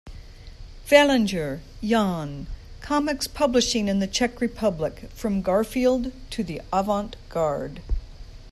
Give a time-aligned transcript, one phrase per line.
[0.87, 2.47] Velinger, Jan.
[2.79, 7.81] Comics Publishing in the Czech Republic: From Garfield to the Avant Garde.